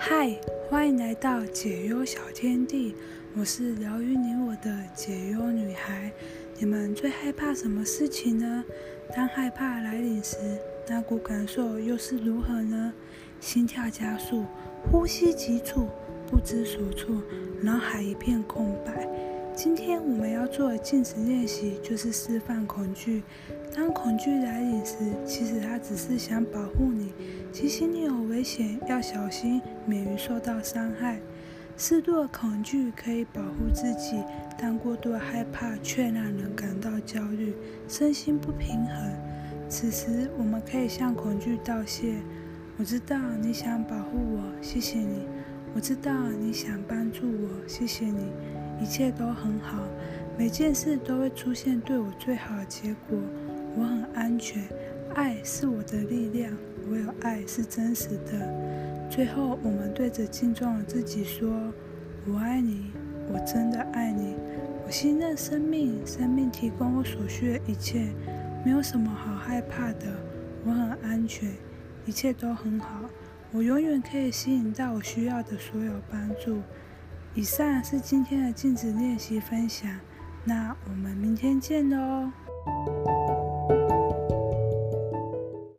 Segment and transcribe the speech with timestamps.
[0.00, 0.30] 嗨，
[0.70, 2.94] 欢迎来到解忧小天地，
[3.36, 6.12] 我是疗愈你我的解忧女孩。
[6.56, 8.64] 你们最害怕什么事情呢？
[9.16, 10.36] 当害怕来临时，
[10.88, 12.92] 那股感受又是如何呢？
[13.40, 14.44] 心跳加速，
[14.88, 15.88] 呼吸急促，
[16.30, 17.20] 不知所措，
[17.60, 19.04] 脑海一片空白。
[19.60, 23.24] 今天我们要做的静止练习，就是释放恐惧。
[23.74, 24.94] 当恐惧来临时，
[25.26, 27.12] 其实它只是想保护你，
[27.52, 31.18] 提醒你有危险要小心，免于受到伤害。
[31.76, 34.22] 适度的恐惧可以保护自己，
[34.56, 37.52] 但过度害怕却让人感到焦虑，
[37.88, 39.12] 身心不平衡。
[39.68, 42.14] 此时，我们可以向恐惧道谢：
[42.76, 45.26] 我知道你想保护我，谢谢你；
[45.74, 48.28] 我知道你想帮助我，谢谢你。
[48.80, 49.82] 一切都很好，
[50.38, 53.18] 每件事都会出现对我最好的结果。
[53.76, 54.62] 我很安全，
[55.14, 56.52] 爱是我的力量，
[56.90, 59.08] 唯有爱是真实的。
[59.10, 61.50] 最后，我们对着镜中的自己说
[62.26, 62.92] ：“我爱你，
[63.32, 64.34] 我真的爱你。
[64.86, 68.08] 我信任生命，生命提供我所需的一切，
[68.64, 70.06] 没有什么好害怕的。
[70.64, 71.50] 我很安全，
[72.06, 73.00] 一切都很好。
[73.52, 76.60] 我永远可以吸引到我需要的所有帮助。”
[77.38, 79.88] 以上是今天的镜子练习分享，
[80.42, 82.32] 那我们明天见喽。